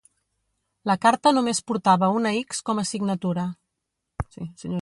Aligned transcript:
La 0.91 0.95
carta 1.03 1.33
només 1.37 1.61
portava 1.71 2.11
una 2.21 2.33
x 2.39 2.65
com 2.71 2.81
a 2.85 2.89
signatura. 2.95 3.47